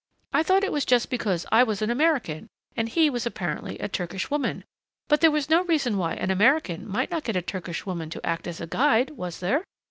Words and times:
I 0.33 0.41
thought 0.41 0.63
it 0.63 0.71
was 0.71 0.83
just 0.83 1.11
because 1.11 1.45
I 1.51 1.61
was 1.61 1.83
an 1.83 1.91
American 1.91 2.47
and 2.75 2.89
he 2.89 3.07
was 3.07 3.27
apparently 3.27 3.77
a 3.77 3.87
Turkish 3.87 4.31
woman, 4.31 4.63
but 5.07 5.21
there 5.21 5.29
was 5.29 5.47
no 5.47 5.63
reason 5.65 5.95
why 5.95 6.15
an 6.15 6.31
American 6.31 6.87
might 6.89 7.11
not 7.11 7.23
get 7.23 7.35
a 7.35 7.41
Turkish 7.43 7.85
woman 7.85 8.09
to 8.09 8.25
act 8.25 8.47
as 8.47 8.59
a 8.59 8.65
guide, 8.65 9.11
was 9.11 9.41
there?... 9.41 9.63